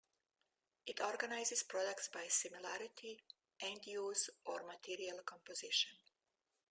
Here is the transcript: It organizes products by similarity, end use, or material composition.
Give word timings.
It 0.87 0.99
organizes 0.99 1.61
products 1.61 2.07
by 2.07 2.25
similarity, 2.27 3.23
end 3.59 3.85
use, 3.85 4.31
or 4.47 4.63
material 4.63 5.19
composition. 5.23 5.91